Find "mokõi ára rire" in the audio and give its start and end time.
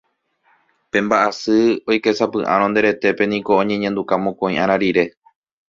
4.25-5.05